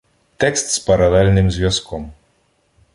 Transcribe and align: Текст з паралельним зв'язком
Текст 0.37 0.71
з 0.71 0.79
паралельним 0.79 1.51
зв'язком 1.51 2.11